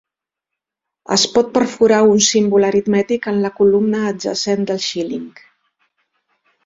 [1.15, 5.29] Es pot perforar un símbol aritmètic en la columna adjacent del xíling.